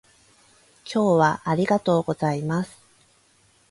[0.91, 2.81] 今日はありがとうございます